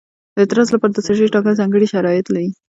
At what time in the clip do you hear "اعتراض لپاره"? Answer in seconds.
0.41-0.93